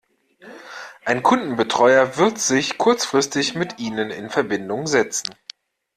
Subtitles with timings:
[1.05, 5.35] Ein Kundenbetreuer wird sich kurzfristig mit ihnen in Verbindung setzen.